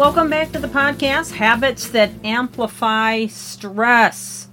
Welcome 0.00 0.30
back 0.30 0.50
to 0.52 0.58
the 0.58 0.66
podcast 0.66 1.32
Habits 1.32 1.90
that 1.90 2.08
Amplify 2.24 3.26
Stress. 3.26 4.48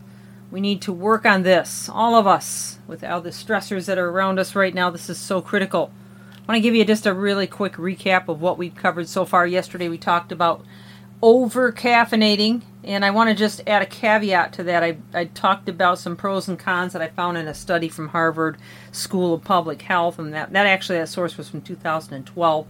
We 0.51 0.59
need 0.59 0.81
to 0.81 0.91
work 0.91 1.25
on 1.25 1.43
this, 1.43 1.87
all 1.87 2.15
of 2.15 2.27
us, 2.27 2.79
with 2.85 3.01
all 3.01 3.21
the 3.21 3.29
stressors 3.29 3.85
that 3.85 3.97
are 3.97 4.09
around 4.09 4.39
us 4.39 4.55
right 4.55 4.73
now. 4.73 4.89
This 4.89 5.09
is 5.09 5.17
so 5.17 5.39
critical. 5.39 5.89
I 6.33 6.51
want 6.51 6.57
to 6.57 6.61
give 6.61 6.75
you 6.75 6.83
just 6.83 7.05
a 7.05 7.13
really 7.13 7.47
quick 7.47 7.75
recap 7.75 8.27
of 8.27 8.41
what 8.41 8.57
we've 8.57 8.75
covered 8.75 9.07
so 9.07 9.23
far. 9.23 9.47
Yesterday 9.47 9.87
we 9.87 9.97
talked 9.97 10.33
about 10.33 10.65
over 11.21 11.71
caffeinating, 11.71 12.63
and 12.83 13.05
I 13.05 13.11
want 13.11 13.29
to 13.29 13.33
just 13.33 13.61
add 13.65 13.81
a 13.81 13.85
caveat 13.85 14.51
to 14.51 14.63
that. 14.63 14.83
I, 14.83 14.97
I 15.13 15.25
talked 15.25 15.69
about 15.69 15.97
some 15.97 16.17
pros 16.17 16.49
and 16.49 16.59
cons 16.59 16.91
that 16.91 17.01
I 17.01 17.07
found 17.07 17.37
in 17.37 17.47
a 17.47 17.53
study 17.53 17.87
from 17.87 18.09
Harvard 18.09 18.57
School 18.91 19.33
of 19.33 19.45
Public 19.45 19.81
Health, 19.83 20.19
and 20.19 20.33
that, 20.33 20.51
that 20.51 20.65
actually 20.65 20.97
that 20.97 21.07
source 21.07 21.37
was 21.37 21.47
from 21.47 21.61
2012. 21.61 22.67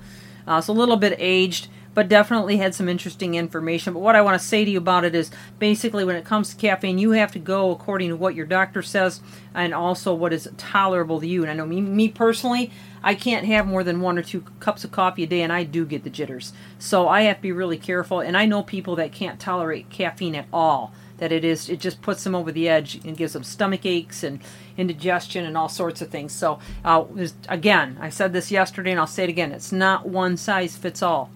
Uh, 0.48 0.58
it's 0.60 0.68
a 0.68 0.74
little 0.74 0.98
bit 0.98 1.16
aged 1.18 1.70
but 1.98 2.08
definitely 2.08 2.58
had 2.58 2.76
some 2.76 2.88
interesting 2.88 3.34
information. 3.34 3.92
But 3.92 4.02
what 4.02 4.16
I 4.16 4.22
want 4.22 4.40
to 4.40 4.48
say 4.48 4.64
to 4.64 4.70
you 4.70 4.78
about 4.78 5.04
it 5.04 5.16
is 5.16 5.32
basically 5.58 6.06
when 6.06 6.16
it 6.16 6.26
comes 6.26 6.52
to 6.52 6.56
caffeine, 6.56 7.00
you 7.00 7.10
have 7.14 7.32
to 7.32 7.40
go 7.40 7.72
according 7.72 8.10
to 8.10 8.16
what 8.16 8.36
your 8.36 8.46
doctor 8.46 8.84
says 8.84 9.20
and 9.56 9.74
also 9.74 10.14
what 10.14 10.32
is 10.32 10.48
tolerable 10.58 11.20
to 11.20 11.26
you. 11.26 11.42
And 11.42 11.50
I 11.50 11.56
know 11.56 11.66
me, 11.66 11.82
me 11.82 12.10
personally, 12.10 12.70
I 13.02 13.16
can't 13.16 13.48
have 13.48 13.66
more 13.66 13.84
than 13.84 14.00
one 14.00 14.20
or 14.20 14.22
two 14.22 14.42
cups 14.60 14.84
of 14.84 14.92
coffee 14.92 15.24
a 15.24 15.26
day, 15.26 15.42
and 15.42 15.52
I 15.52 15.64
do 15.64 15.88
get 15.88 16.04
the 16.04 16.12
jitters. 16.12 16.54
So 16.78 17.08
I 17.08 17.22
have 17.22 17.38
to 17.38 17.42
be 17.42 17.52
really 17.52 17.80
careful. 17.80 18.20
And 18.20 18.38
I 18.38 18.46
know 18.46 18.62
people 18.62 18.96
that 18.98 19.12
can't 19.12 19.40
tolerate 19.40 19.90
caffeine 19.90 20.36
at 20.36 20.46
all. 20.54 20.94
That 21.18 21.32
it 21.32 21.44
is, 21.44 21.68
it 21.68 21.80
just 21.80 22.04
puts 22.04 22.24
them 22.24 22.36
over 22.36 22.52
the 22.52 22.70
edge 22.70 23.04
and 23.04 23.18
gives 23.18 23.34
them 23.34 23.44
stomach 23.44 23.88
aches 23.88 24.22
and 24.22 24.40
indigestion 24.78 25.48
and 25.48 25.58
all 25.58 25.68
sorts 25.68 26.04
of 26.04 26.10
things. 26.10 26.32
So, 26.32 26.60
uh, 26.86 27.06
again, 27.50 27.98
I 28.00 28.10
said 28.10 28.34
this 28.34 28.52
yesterday, 28.52 28.92
and 28.92 29.00
I'll 29.00 29.08
say 29.08 29.24
it 29.24 29.32
again: 29.32 29.52
it's 29.52 29.72
not 29.72 30.08
one 30.08 30.38
size 30.38 30.78
fits 30.78 31.02
all. 31.02 31.32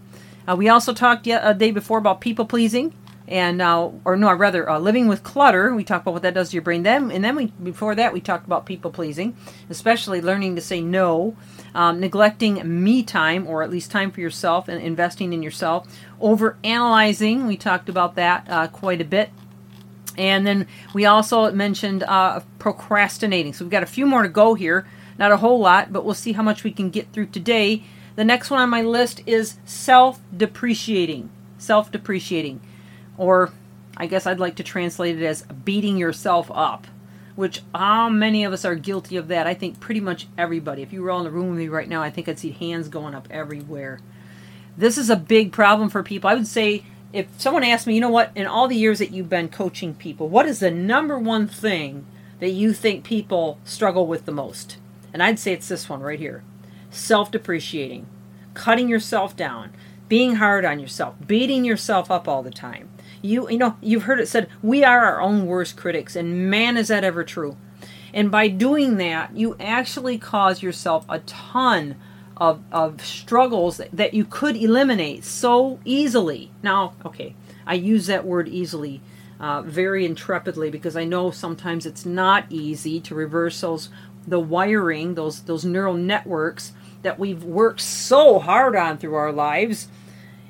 Uh, 0.48 0.56
we 0.56 0.70
also 0.70 0.94
talked 0.94 1.28
a 1.28 1.54
day 1.54 1.72
before 1.72 1.98
about 1.98 2.22
people 2.22 2.46
pleasing 2.46 2.94
and 3.32 3.62
uh, 3.62 3.90
or 4.04 4.18
no, 4.18 4.28
i 4.28 4.34
rather 4.34 4.70
uh, 4.70 4.78
living 4.78 5.08
with 5.08 5.24
clutter. 5.24 5.74
We 5.74 5.86
talked 5.86 6.04
about 6.04 6.14
what 6.14 6.22
that 6.24 6.34
does 6.34 6.50
to 6.50 6.56
your 6.56 6.64
brain. 6.64 6.84
Then 6.84 7.12
and 7.12 7.24
then 7.24 7.36
we 7.38 7.46
before 7.48 7.96
that 7.96 8.14
we 8.14 8.20
talked 8.20 8.46
about 8.46 8.66
people 8.66 8.92
pleasing, 8.92 9.38
especially 9.70 10.22
learning 10.22 10.56
to 10.58 10.62
say 10.62 10.82
no, 10.82 11.38
um, 11.74 12.02
neglecting 12.02 12.84
me 12.84 13.04
time 13.04 13.48
or 13.48 13.64
at 13.64 13.70
least 13.70 13.90
time 13.90 14.12
for 14.12 14.20
yourself 14.20 14.68
and 14.68 14.82
investing 14.84 15.32
in 15.32 15.42
yourself. 15.42 15.88
Over 16.20 16.58
analyzing, 16.64 17.48
we 17.48 17.56
talked 17.56 17.88
about 17.88 18.16
that 18.16 18.46
uh, 18.50 18.68
quite 18.68 19.00
a 19.00 19.06
bit. 19.06 19.30
And 20.18 20.46
then 20.46 20.68
we 20.94 21.06
also 21.06 21.50
mentioned 21.54 22.04
uh, 22.04 22.42
procrastinating. 22.60 23.54
So 23.54 23.64
we've 23.64 23.72
got 23.72 23.82
a 23.82 23.88
few 23.88 24.06
more 24.06 24.24
to 24.24 24.30
go 24.30 24.56
here. 24.56 24.86
Not 25.18 25.32
a 25.32 25.38
whole 25.38 25.60
lot, 25.60 25.94
but 25.94 26.04
we'll 26.04 26.16
see 26.16 26.34
how 26.34 26.44
much 26.44 26.66
we 26.66 26.72
can 26.72 26.90
get 26.90 27.14
through 27.14 27.28
today. 27.28 27.84
The 28.16 28.26
next 28.26 28.50
one 28.50 28.60
on 28.60 28.70
my 28.70 28.82
list 28.82 29.22
is 29.26 29.58
self 29.66 30.20
depreciating. 30.36 31.30
Self 31.58 31.92
depreciating. 31.92 32.62
Or 33.18 33.52
I 33.98 34.08
guess 34.08 34.26
I'd 34.26 34.40
like 34.40 34.56
to 34.56 34.64
translate 34.64 35.22
it 35.22 35.26
as 35.26 35.44
beating 35.44 35.98
yourself 35.98 36.50
up, 36.54 36.88
which 37.36 37.62
how 37.74 38.10
many 38.10 38.44
of 38.44 38.54
us 38.54 38.66
are 38.66 38.76
guilty 38.76 39.18
of 39.18 39.28
that? 39.30 39.48
I 39.48 39.54
think 39.54 39.80
pretty 39.80 40.00
much 40.00 40.28
everybody. 40.38 40.82
If 40.82 40.92
you 40.92 41.02
were 41.02 41.12
all 41.12 41.20
in 41.20 41.26
the 41.26 41.32
room 41.32 41.50
with 41.50 41.60
me 41.60 41.68
right 41.68 41.88
now, 41.88 42.02
I 42.02 42.10
think 42.10 42.28
I'd 42.28 42.40
see 42.40 42.52
hands 42.52 42.88
going 42.88 43.16
up 43.16 43.28
everywhere. 43.30 44.00
This 44.78 44.98
is 44.98 45.10
a 45.10 45.16
big 45.16 45.52
problem 45.52 45.90
for 45.90 46.04
people. 46.04 46.30
I 46.30 46.34
would 46.34 46.48
say 46.48 46.84
if 47.14 47.28
someone 47.40 47.64
asked 47.64 47.88
me, 47.88 47.94
you 47.94 48.02
know 48.02 48.10
what, 48.10 48.32
in 48.36 48.48
all 48.48 48.68
the 48.68 48.76
years 48.76 49.00
that 49.00 49.12
you've 49.12 49.30
been 49.30 49.50
coaching 49.50 49.94
people, 49.94 50.30
what 50.30 50.46
is 50.46 50.60
the 50.60 50.72
number 50.72 51.20
one 51.20 51.48
thing 51.48 52.06
that 52.40 52.52
you 52.52 52.74
think 52.74 53.04
people 53.04 53.60
struggle 53.66 54.08
with 54.08 54.26
the 54.26 54.32
most? 54.32 54.78
And 55.14 55.22
I'd 55.22 55.40
say 55.40 55.54
it's 55.54 55.68
this 55.68 55.90
one 55.90 56.02
right 56.02 56.20
here 56.20 56.44
self 56.92 57.32
depreciating, 57.32 58.06
cutting 58.54 58.88
yourself 58.88 59.36
down, 59.36 59.74
being 60.08 60.36
hard 60.36 60.66
on 60.66 60.80
yourself, 60.80 61.16
beating 61.26 61.66
yourself 61.66 62.12
up 62.12 62.28
all 62.28 62.44
the 62.44 62.52
time. 62.52 62.90
You 63.24 63.50
you 63.50 63.58
know, 63.58 63.78
you've 63.82 64.04
heard 64.04 64.20
it 64.20 64.28
said, 64.28 64.50
we 64.62 64.84
are 64.84 65.04
our 65.06 65.22
own 65.22 65.48
worst 65.48 65.76
critics, 65.76 66.16
and 66.16 66.50
man 66.50 66.78
is 66.78 66.90
that 66.90 67.04
ever 67.04 67.24
true. 67.24 67.58
And 68.14 68.30
by 68.30 68.50
doing 68.50 68.98
that, 68.98 69.36
you 69.36 69.56
actually 69.60 70.18
cause 70.18 70.62
yourself 70.62 71.06
a 71.08 71.20
ton 71.20 71.96
of, 72.36 72.62
of 72.72 73.06
struggles 73.06 73.80
that 73.94 74.14
you 74.14 74.26
could 74.26 74.58
eliminate 74.58 75.24
so 75.24 75.80
easily. 75.86 76.52
Now, 76.62 76.94
okay, 77.06 77.36
I 77.66 77.76
use 77.76 78.08
that 78.08 78.26
word 78.26 78.50
easily 78.50 79.02
uh, 79.40 79.62
very 79.62 80.06
intrepidly 80.06 80.70
because 80.70 80.98
I 80.98 81.06
know 81.06 81.32
sometimes 81.32 81.86
it's 81.86 82.06
not 82.06 82.46
easy 82.50 83.00
to 83.02 83.16
reverse 83.16 83.62
those 83.62 83.90
the 84.28 84.40
wiring, 84.40 85.16
those 85.16 85.42
those 85.42 85.66
neural 85.66 85.96
networks 85.96 86.74
that 87.02 87.20
we've 87.20 87.44
worked 87.44 87.82
so 87.82 88.40
hard 88.40 88.76
on 88.76 88.98
through 88.98 89.16
our 89.16 89.32
lives, 89.32 89.88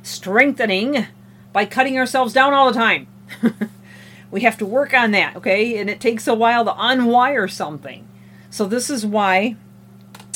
strengthening 0.03 1.07
by 1.53 1.65
cutting 1.65 1.97
ourselves 1.97 2.33
down 2.33 2.53
all 2.53 2.71
the 2.71 2.77
time. 2.77 3.07
we 4.31 4.41
have 4.41 4.57
to 4.57 4.65
work 4.65 4.93
on 4.93 5.11
that, 5.11 5.35
okay? 5.35 5.77
And 5.77 5.89
it 5.89 5.99
takes 5.99 6.27
a 6.27 6.33
while 6.33 6.65
to 6.65 6.71
unwire 6.71 7.49
something. 7.49 8.07
So, 8.49 8.65
this 8.65 8.89
is 8.89 9.05
why, 9.05 9.55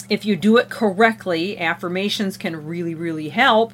if 0.10 0.26
you 0.26 0.36
do 0.36 0.58
it 0.58 0.70
correctly, 0.70 1.58
affirmations 1.58 2.38
can 2.38 2.66
really, 2.66 2.96
really 2.96 3.30
help. 3.30 3.74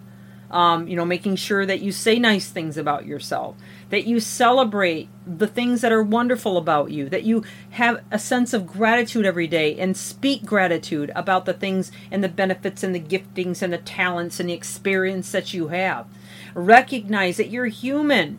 Um, 0.52 0.90
you 0.90 0.98
know, 0.98 1.06
making 1.06 1.38
sure 1.38 1.66
that 1.66 1.80
you 1.80 1.94
say 1.94 2.20
nice 2.20 2.50
things 2.50 2.76
about 2.76 3.06
yourself, 3.06 3.56
that 3.90 4.06
you 4.06 4.20
celebrate 4.20 5.08
the 5.26 5.48
things 5.48 5.80
that 5.80 5.94
are 5.94 6.04
wonderful 6.04 6.58
about 6.58 6.92
you, 6.92 7.08
that 7.08 7.24
you 7.24 7.46
have 7.70 8.04
a 8.12 8.20
sense 8.20 8.54
of 8.54 8.68
gratitude 8.68 9.26
every 9.26 9.48
day 9.48 9.80
and 9.80 9.96
speak 9.96 10.44
gratitude 10.44 11.10
about 11.16 11.46
the 11.46 11.54
things 11.54 11.90
and 12.12 12.22
the 12.22 12.28
benefits 12.28 12.84
and 12.84 12.94
the 12.94 13.00
giftings 13.00 13.62
and 13.62 13.72
the 13.72 13.78
talents 13.78 14.42
and 14.42 14.50
the 14.50 14.54
experience 14.54 15.32
that 15.32 15.54
you 15.54 15.70
have. 15.70 16.06
Recognize 16.54 17.38
that 17.38 17.50
you're 17.50 17.68
human. 17.68 18.38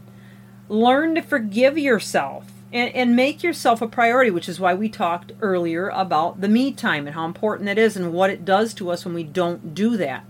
Learn 0.68 1.14
to 1.14 1.22
forgive 1.22 1.78
yourself 1.78 2.52
and, 2.72 2.94
and 2.94 3.16
make 3.16 3.42
yourself 3.42 3.80
a 3.80 3.86
priority, 3.86 4.30
which 4.30 4.48
is 4.48 4.60
why 4.60 4.74
we 4.74 4.88
talked 4.88 5.32
earlier 5.40 5.88
about 5.88 6.40
the 6.42 6.48
me 6.48 6.72
time 6.72 7.06
and 7.06 7.14
how 7.14 7.24
important 7.24 7.66
that 7.66 7.78
is 7.78 7.96
and 7.96 8.12
what 8.12 8.30
it 8.30 8.44
does 8.44 8.74
to 8.74 8.90
us 8.90 9.04
when 9.04 9.14
we 9.14 9.24
don't 9.24 9.74
do 9.74 9.96
that. 9.96 10.24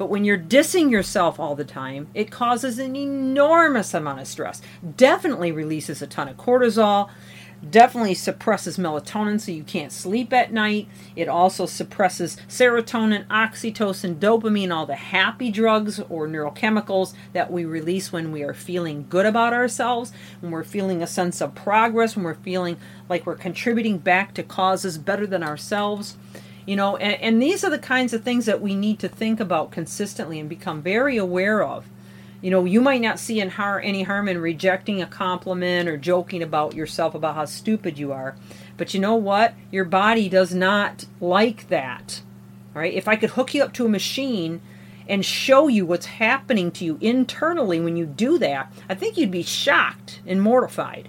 But 0.00 0.08
when 0.08 0.24
you're 0.24 0.38
dissing 0.38 0.90
yourself 0.90 1.38
all 1.38 1.54
the 1.54 1.62
time, 1.62 2.08
it 2.14 2.30
causes 2.30 2.78
an 2.78 2.96
enormous 2.96 3.92
amount 3.92 4.20
of 4.20 4.26
stress. 4.26 4.62
Definitely 4.96 5.52
releases 5.52 6.00
a 6.00 6.06
ton 6.06 6.26
of 6.26 6.38
cortisol, 6.38 7.10
definitely 7.68 8.14
suppresses 8.14 8.78
melatonin 8.78 9.38
so 9.38 9.52
you 9.52 9.62
can't 9.62 9.92
sleep 9.92 10.32
at 10.32 10.54
night. 10.54 10.88
It 11.16 11.28
also 11.28 11.66
suppresses 11.66 12.38
serotonin, 12.48 13.26
oxytocin, 13.26 14.14
dopamine, 14.14 14.74
all 14.74 14.86
the 14.86 14.94
happy 14.94 15.50
drugs 15.50 16.00
or 16.08 16.26
neurochemicals 16.26 17.12
that 17.34 17.52
we 17.52 17.66
release 17.66 18.10
when 18.10 18.32
we 18.32 18.42
are 18.42 18.54
feeling 18.54 19.04
good 19.10 19.26
about 19.26 19.52
ourselves, 19.52 20.14
when 20.40 20.50
we're 20.50 20.64
feeling 20.64 21.02
a 21.02 21.06
sense 21.06 21.42
of 21.42 21.54
progress, 21.54 22.16
when 22.16 22.24
we're 22.24 22.32
feeling 22.32 22.78
like 23.10 23.26
we're 23.26 23.36
contributing 23.36 23.98
back 23.98 24.32
to 24.32 24.42
causes 24.42 24.96
better 24.96 25.26
than 25.26 25.42
ourselves. 25.42 26.16
You 26.70 26.76
know, 26.76 26.96
and, 26.98 27.20
and 27.20 27.42
these 27.42 27.64
are 27.64 27.70
the 27.70 27.80
kinds 27.80 28.12
of 28.12 28.22
things 28.22 28.46
that 28.46 28.60
we 28.62 28.76
need 28.76 29.00
to 29.00 29.08
think 29.08 29.40
about 29.40 29.72
consistently 29.72 30.38
and 30.38 30.48
become 30.48 30.82
very 30.82 31.16
aware 31.16 31.64
of. 31.64 31.84
You 32.42 32.52
know, 32.52 32.64
you 32.64 32.80
might 32.80 33.00
not 33.00 33.18
see 33.18 33.40
har- 33.40 33.80
any 33.80 34.04
harm 34.04 34.28
in 34.28 34.40
rejecting 34.40 35.02
a 35.02 35.06
compliment 35.06 35.88
or 35.88 35.96
joking 35.96 36.44
about 36.44 36.76
yourself 36.76 37.16
about 37.16 37.34
how 37.34 37.46
stupid 37.46 37.98
you 37.98 38.12
are. 38.12 38.36
But 38.76 38.94
you 38.94 39.00
know 39.00 39.16
what? 39.16 39.54
Your 39.72 39.84
body 39.84 40.28
does 40.28 40.54
not 40.54 41.06
like 41.20 41.68
that. 41.70 42.22
All 42.76 42.82
right? 42.82 42.94
If 42.94 43.08
I 43.08 43.16
could 43.16 43.30
hook 43.30 43.52
you 43.52 43.64
up 43.64 43.72
to 43.72 43.86
a 43.86 43.88
machine 43.88 44.60
and 45.08 45.26
show 45.26 45.66
you 45.66 45.84
what's 45.84 46.06
happening 46.06 46.70
to 46.70 46.84
you 46.84 46.98
internally 47.00 47.80
when 47.80 47.96
you 47.96 48.06
do 48.06 48.38
that, 48.38 48.72
I 48.88 48.94
think 48.94 49.18
you'd 49.18 49.32
be 49.32 49.42
shocked 49.42 50.20
and 50.24 50.40
mortified. 50.40 51.08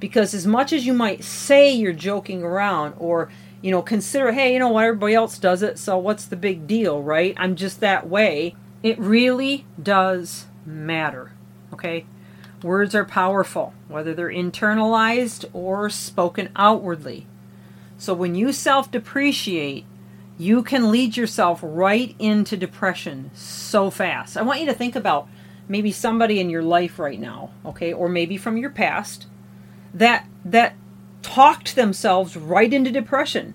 Because 0.00 0.32
as 0.32 0.46
much 0.46 0.72
as 0.72 0.86
you 0.86 0.94
might 0.94 1.24
say 1.24 1.70
you're 1.70 1.92
joking 1.92 2.42
around 2.42 2.94
or 2.96 3.28
you 3.60 3.70
know, 3.70 3.82
consider, 3.82 4.32
hey, 4.32 4.52
you 4.52 4.58
know 4.58 4.68
what, 4.68 4.84
everybody 4.84 5.14
else 5.14 5.38
does 5.38 5.62
it, 5.62 5.78
so 5.78 5.98
what's 5.98 6.26
the 6.26 6.36
big 6.36 6.66
deal, 6.66 7.02
right? 7.02 7.34
I'm 7.36 7.56
just 7.56 7.80
that 7.80 8.08
way. 8.08 8.54
It 8.82 8.98
really 8.98 9.66
does 9.82 10.46
matter, 10.64 11.32
okay? 11.72 12.06
Words 12.62 12.94
are 12.94 13.04
powerful, 13.04 13.74
whether 13.88 14.14
they're 14.14 14.28
internalized 14.28 15.44
or 15.52 15.90
spoken 15.90 16.50
outwardly. 16.56 17.26
So 17.96 18.14
when 18.14 18.34
you 18.34 18.52
self 18.52 18.90
depreciate, 18.90 19.84
you 20.38 20.62
can 20.62 20.92
lead 20.92 21.16
yourself 21.16 21.58
right 21.62 22.14
into 22.18 22.56
depression 22.56 23.32
so 23.34 23.90
fast. 23.90 24.36
I 24.36 24.42
want 24.42 24.60
you 24.60 24.66
to 24.66 24.74
think 24.74 24.94
about 24.94 25.28
maybe 25.68 25.90
somebody 25.90 26.38
in 26.38 26.48
your 26.48 26.62
life 26.62 26.98
right 26.98 27.18
now, 27.18 27.50
okay, 27.64 27.92
or 27.92 28.08
maybe 28.08 28.36
from 28.36 28.56
your 28.56 28.70
past 28.70 29.26
that 29.94 30.26
that 30.44 30.74
talked 31.22 31.74
themselves 31.74 32.36
right 32.36 32.72
into 32.72 32.90
depression. 32.90 33.54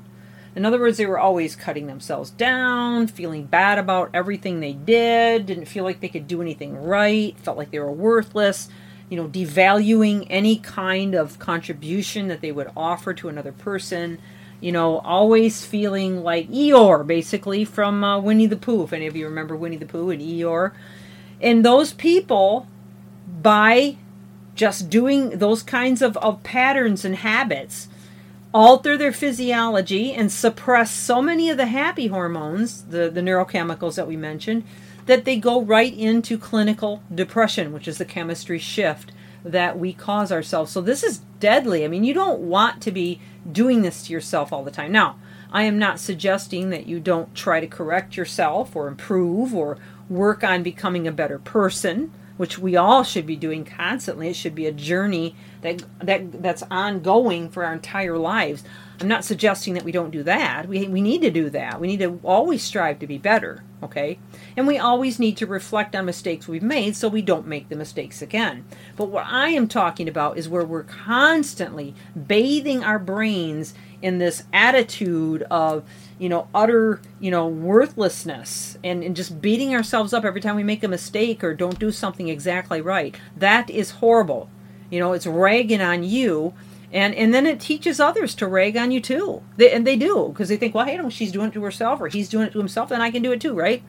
In 0.56 0.65
other 0.65 0.80
words, 0.80 0.98
they 0.98 1.06
were 1.06 1.19
always 1.19 1.56
cutting 1.56 1.88
themselves 1.88 2.30
down, 2.30 3.07
feeling 3.07 3.45
bad 3.45 3.80
about 3.80 4.12
everything 4.13 4.60
they 4.60 4.74
did, 4.74 5.48
didn't 5.48 5.65
feel 5.65 5.83
like 5.83 6.00
they 6.00 6.10
could 6.10 6.27
do 6.27 6.42
anything 6.42 6.77
right, 6.77 7.38
felt 7.39 7.57
like 7.57 7.71
they 7.71 7.80
were 7.80 7.92
worthless, 7.92 8.69
you 9.10 9.18
know, 9.18 9.27
devaluing 9.27 10.27
any 10.30 10.57
kind 10.57 11.15
of 11.15 11.39
contribution 11.39 12.27
that 12.27 12.42
they 12.42 12.51
would 12.51 12.69
offer 12.77 13.13
to 13.15 13.30
another 13.30 13.51
person, 13.51 14.19
you 14.60 14.71
know, 14.71 15.00
always 15.00 15.65
feeling 15.65 16.21
like 16.24 16.50
Eeyore, 16.50 17.06
basically, 17.06 17.65
from 17.65 18.04
uh, 18.04 18.19
Winnie 18.19 18.45
the 18.45 18.56
Pooh, 18.56 18.83
if 18.83 18.94
any 18.94 19.07
of 19.07 19.15
you 19.15 19.25
remember 19.25 19.56
Winnie 19.56 19.77
the 19.77 19.88
Pooh 19.88 20.12
and 20.12 20.21
Eeyore. 20.21 20.71
And 21.42 21.65
those 21.65 21.94
people, 21.94 22.68
by 23.42 23.98
just 24.55 24.89
doing 24.89 25.31
those 25.39 25.63
kinds 25.63 26.01
of, 26.01 26.17
of 26.17 26.44
patterns 26.44 27.03
and 27.03 27.17
habits 27.17 27.88
alter 28.53 28.95
their 28.97 29.11
physiology 29.11 30.13
and 30.13 30.31
suppress 30.31 30.91
so 30.91 31.21
many 31.21 31.50
of 31.50 31.57
the 31.57 31.65
happy 31.65 32.07
hormones, 32.07 32.83
the, 32.83 33.09
the 33.09 33.21
neurochemicals 33.21 33.95
that 33.95 34.07
we 34.07 34.15
mentioned, 34.15 34.63
that 35.05 35.25
they 35.25 35.35
go 35.35 35.61
right 35.61 35.94
into 35.94 36.38
clinical 36.38 37.01
depression, 37.13 37.73
which 37.73 37.88
is 37.88 37.97
the 37.97 38.05
chemistry 38.05 38.59
shift 38.59 39.11
that 39.44 39.77
we 39.77 39.91
cause 39.91 40.31
ourselves. 40.31 40.71
So 40.71 40.81
this 40.81 41.03
is 41.03 41.19
deadly. 41.39 41.83
I 41.83 41.88
mean, 41.88 42.03
you 42.03 42.13
don't 42.13 42.39
want 42.39 42.81
to 42.83 42.91
be 42.91 43.19
doing 43.51 43.81
this 43.81 44.05
to 44.05 44.13
yourself 44.13 44.53
all 44.53 44.63
the 44.63 44.71
time. 44.71 44.91
Now, 44.91 45.17
I 45.51 45.63
am 45.63 45.77
not 45.77 46.00
suggesting 46.00 46.69
that 46.69 46.88
you 46.88 47.00
don't 47.00 47.35
try 47.35 47.59
to 47.59 47.67
correct 47.67 48.15
yourself 48.15 48.75
or 48.75 48.88
improve 48.88 49.53
or 49.53 49.77
work 50.09 50.44
on 50.44 50.63
becoming 50.63 51.07
a 51.07 51.11
better 51.11 51.39
person 51.39 52.11
which 52.38 52.57
we 52.57 52.75
all 52.75 53.03
should 53.03 53.25
be 53.25 53.35
doing 53.35 53.63
constantly. 53.65 54.27
It 54.30 54.35
should 54.35 54.56
be 54.56 54.65
a 54.65 54.71
journey 54.71 55.35
that 55.62 55.83
that 56.00 56.41
that's 56.41 56.63
ongoing 56.69 57.50
for 57.50 57.63
our 57.63 57.74
entire 57.74 58.18
lives. 58.18 58.63
I'm 59.03 59.09
not 59.09 59.25
suggesting 59.25 59.73
that 59.73 59.83
we 59.83 59.91
don't 59.91 60.11
do 60.11 60.23
that. 60.23 60.69
We 60.69 60.88
we 60.88 61.01
need 61.01 61.21
to 61.23 61.29
do 61.29 61.50
that. 61.50 61.81
We 61.81 61.88
need 61.88 62.00
to 62.00 62.21
always 62.23 62.63
strive 62.63 63.00
to 63.00 63.07
be 63.07 63.17
better, 63.17 63.61
okay? 63.83 64.17
And 64.55 64.65
we 64.65 64.77
always 64.77 65.19
need 65.19 65.35
to 65.38 65.45
reflect 65.45 65.94
on 65.94 66.05
mistakes 66.05 66.47
we've 66.47 66.63
made 66.63 66.95
so 66.95 67.09
we 67.09 67.21
don't 67.21 67.45
make 67.45 67.67
the 67.67 67.75
mistakes 67.75 68.21
again. 68.21 68.63
But 68.95 69.09
what 69.09 69.25
I 69.25 69.50
am 69.50 69.67
talking 69.67 70.07
about 70.07 70.38
is 70.38 70.47
where 70.47 70.63
we're 70.63 70.83
constantly 70.83 71.94
bathing 72.15 72.81
our 72.81 72.97
brains 72.97 73.73
in 74.01 74.19
this 74.19 74.44
attitude 74.53 75.44
of 75.51 75.83
you 76.17 76.29
know 76.29 76.47
utter 76.55 77.01
you 77.19 77.29
know 77.29 77.45
worthlessness 77.45 78.77
and, 78.85 79.03
and 79.03 79.17
just 79.17 79.41
beating 79.41 79.75
ourselves 79.75 80.13
up 80.13 80.23
every 80.23 80.39
time 80.39 80.55
we 80.55 80.63
make 80.63 80.83
a 80.83 80.88
mistake 80.88 81.44
or 81.44 81.53
don't 81.53 81.77
do 81.77 81.91
something 81.91 82.29
exactly 82.29 82.79
right 82.79 83.17
that 83.35 83.69
is 83.69 83.91
horrible 83.91 84.50
you 84.89 85.00
know 85.00 85.11
it's 85.11 85.27
ragging 85.27 85.81
on 85.81 86.03
you 86.03 86.53
and 86.93 87.13
and 87.15 87.33
then 87.33 87.45
it 87.45 87.59
teaches 87.59 87.99
others 87.99 88.33
to 88.35 88.47
rag 88.47 88.77
on 88.77 88.91
you 88.91 89.01
too 89.01 89.41
they, 89.57 89.71
and 89.71 89.85
they 89.85 89.97
do 89.97 90.29
because 90.29 90.47
they 90.47 90.57
think 90.57 90.73
well 90.73 90.85
hey 90.85 90.99
she's 91.09 91.31
doing 91.31 91.47
it 91.47 91.53
to 91.53 91.63
herself 91.63 91.99
or 91.99 92.07
he's 92.07 92.29
doing 92.29 92.47
it 92.47 92.53
to 92.53 92.59
himself 92.59 92.89
then 92.89 93.01
i 93.01 93.11
can 93.11 93.21
do 93.21 93.31
it 93.31 93.41
too 93.41 93.53
right 93.53 93.83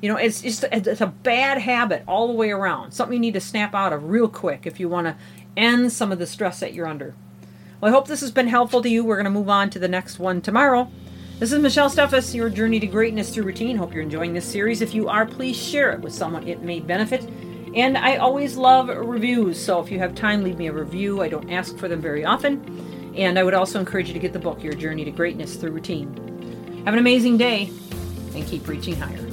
you 0.00 0.08
know 0.08 0.16
it's 0.16 0.42
just 0.42 0.64
it's 0.70 1.00
a 1.00 1.06
bad 1.06 1.58
habit 1.58 2.04
all 2.06 2.28
the 2.28 2.34
way 2.34 2.50
around 2.50 2.92
something 2.92 3.14
you 3.14 3.20
need 3.20 3.34
to 3.34 3.40
snap 3.40 3.74
out 3.74 3.92
of 3.92 4.04
real 4.04 4.28
quick 4.28 4.66
if 4.66 4.78
you 4.78 4.88
want 4.88 5.06
to 5.06 5.16
end 5.56 5.90
some 5.90 6.12
of 6.12 6.18
the 6.18 6.26
stress 6.26 6.60
that 6.60 6.74
you're 6.74 6.86
under 6.86 7.14
well, 7.80 7.92
I 7.92 7.94
hope 7.94 8.08
this 8.08 8.22
has 8.22 8.30
been 8.30 8.48
helpful 8.48 8.80
to 8.80 8.88
you. 8.88 9.04
We're 9.04 9.16
going 9.16 9.24
to 9.24 9.30
move 9.30 9.50
on 9.50 9.68
to 9.70 9.78
the 9.78 9.88
next 9.88 10.18
one 10.18 10.40
tomorrow. 10.40 10.90
This 11.38 11.52
is 11.52 11.58
Michelle 11.58 11.90
Steffes, 11.90 12.34
your 12.34 12.48
journey 12.48 12.80
to 12.80 12.86
greatness 12.86 13.28
through 13.28 13.44
routine. 13.44 13.76
Hope 13.76 13.92
you're 13.92 14.02
enjoying 14.02 14.32
this 14.32 14.46
series. 14.46 14.80
If 14.80 14.94
you 14.94 15.08
are, 15.08 15.26
please 15.26 15.56
share 15.56 15.92
it 15.92 16.00
with 16.00 16.14
someone 16.14 16.48
it 16.48 16.62
may 16.62 16.80
benefit. 16.80 17.28
And 17.76 17.98
I 17.98 18.16
always 18.16 18.56
love 18.56 18.88
reviews, 18.88 19.62
so 19.62 19.82
if 19.82 19.90
you 19.90 19.98
have 19.98 20.14
time, 20.14 20.42
leave 20.42 20.56
me 20.56 20.68
a 20.68 20.72
review. 20.72 21.20
I 21.20 21.28
don't 21.28 21.50
ask 21.50 21.76
for 21.76 21.88
them 21.88 22.00
very 22.00 22.24
often. 22.24 23.12
And 23.14 23.38
I 23.38 23.44
would 23.44 23.52
also 23.52 23.78
encourage 23.78 24.08
you 24.08 24.14
to 24.14 24.18
get 24.18 24.32
the 24.32 24.38
book, 24.38 24.64
Your 24.64 24.72
Journey 24.72 25.04
to 25.04 25.10
Greatness 25.10 25.56
Through 25.56 25.72
Routine. 25.72 26.82
Have 26.86 26.94
an 26.94 26.98
amazing 26.98 27.36
day 27.36 27.70
and 28.34 28.46
keep 28.46 28.66
reaching 28.66 28.96
higher. 28.96 29.25